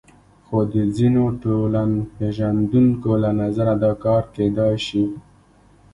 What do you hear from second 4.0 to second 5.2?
کار کېدای شي.